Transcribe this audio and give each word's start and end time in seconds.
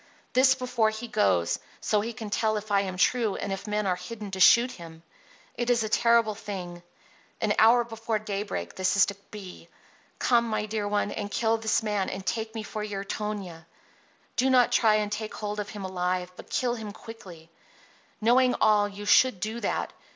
This 0.33 0.55
before 0.55 0.89
he 0.89 1.07
goes, 1.07 1.59
so 1.79 2.01
he 2.01 2.11
can 2.11 2.31
tell 2.31 2.57
if 2.57 2.71
I 2.71 2.81
am 2.81 2.97
true 2.97 3.35
and 3.35 3.53
if 3.53 3.67
men 3.67 3.85
are 3.85 3.95
hidden 3.95 4.31
to 4.31 4.39
shoot 4.39 4.71
him. 4.71 5.03
It 5.53 5.69
is 5.69 5.83
a 5.83 5.89
terrible 5.89 6.33
thing. 6.33 6.81
An 7.39 7.53
hour 7.59 7.83
before 7.83 8.17
daybreak 8.17 8.73
this 8.73 8.95
is 8.97 9.05
to 9.05 9.15
be. 9.29 9.69
Come, 10.17 10.45
my 10.49 10.65
dear 10.65 10.87
one, 10.87 11.11
and 11.11 11.29
kill 11.29 11.57
this 11.59 11.83
man 11.83 12.09
and 12.09 12.25
take 12.25 12.55
me 12.55 12.63
for 12.63 12.83
your 12.83 13.03
Tonia. 13.03 13.67
Do 14.37 14.49
not 14.49 14.71
try 14.71 14.97
to 15.03 15.07
take 15.07 15.35
hold 15.35 15.59
of 15.59 15.69
him 15.69 15.85
alive, 15.85 16.31
but 16.35 16.49
kill 16.49 16.73
him 16.73 16.93
quickly. 16.93 17.51
Knowing 18.19 18.55
all, 18.59 18.89
you 18.89 19.05
should 19.05 19.39
do 19.39 19.59
that. 19.59 19.93